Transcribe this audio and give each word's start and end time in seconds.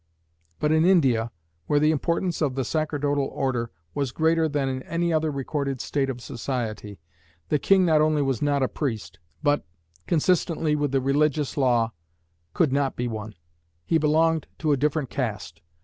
But 0.59 0.71
in 0.71 0.83
India, 0.83 1.29
where 1.67 1.79
the 1.79 1.91
importance 1.91 2.41
of 2.41 2.55
the 2.55 2.65
sacerdotal 2.65 3.25
order 3.27 3.69
was 3.93 4.11
greater 4.11 4.49
than 4.49 4.67
in 4.67 4.81
any 4.81 5.13
other 5.13 5.29
recorded 5.29 5.79
state 5.79 6.09
of 6.09 6.21
society, 6.21 6.99
the 7.49 7.59
king 7.59 7.85
not 7.85 8.01
only 8.01 8.23
was 8.23 8.41
not 8.41 8.63
a 8.63 8.67
priest, 8.67 9.19
but, 9.43 9.63
consistently 10.07 10.75
with 10.75 10.91
the 10.91 11.01
religious 11.01 11.55
law, 11.55 11.93
could 12.55 12.73
not 12.73 12.95
be 12.95 13.07
one: 13.07 13.35
he 13.85 13.99
belonged 13.99 14.47
to 14.57 14.71
a 14.71 14.75
different 14.75 15.11
caste. 15.11 15.61